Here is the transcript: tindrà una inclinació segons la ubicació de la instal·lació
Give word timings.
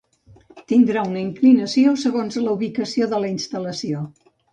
tindrà 0.71 1.01
una 1.09 1.19
inclinació 1.23 1.93
segons 2.03 2.37
la 2.45 2.55
ubicació 2.57 3.09
de 3.13 3.21
la 3.25 3.31
instal·lació 3.35 4.01